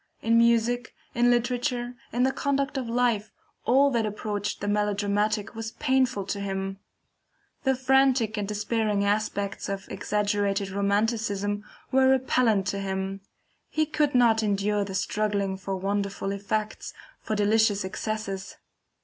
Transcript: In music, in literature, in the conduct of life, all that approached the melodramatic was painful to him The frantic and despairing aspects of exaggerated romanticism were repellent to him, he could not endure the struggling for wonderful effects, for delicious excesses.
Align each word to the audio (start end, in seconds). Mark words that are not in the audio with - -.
In 0.23 0.39
music, 0.39 0.95
in 1.13 1.29
literature, 1.29 1.93
in 2.11 2.23
the 2.23 2.31
conduct 2.31 2.75
of 2.75 2.89
life, 2.89 3.31
all 3.65 3.91
that 3.91 4.03
approached 4.03 4.59
the 4.59 4.67
melodramatic 4.67 5.53
was 5.53 5.73
painful 5.73 6.25
to 6.25 6.39
him 6.39 6.79
The 7.65 7.75
frantic 7.75 8.35
and 8.35 8.47
despairing 8.47 9.05
aspects 9.05 9.69
of 9.69 9.87
exaggerated 9.89 10.71
romanticism 10.71 11.63
were 11.91 12.07
repellent 12.09 12.65
to 12.69 12.79
him, 12.79 13.21
he 13.69 13.85
could 13.85 14.15
not 14.15 14.41
endure 14.41 14.83
the 14.83 14.95
struggling 14.95 15.55
for 15.55 15.75
wonderful 15.75 16.31
effects, 16.31 16.95
for 17.21 17.35
delicious 17.35 17.85
excesses. 17.85 18.55